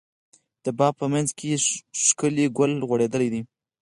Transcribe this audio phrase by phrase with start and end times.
[0.63, 1.51] د باغ په منځ کې
[2.05, 3.41] ښکلی ګل غوړيدلی ده.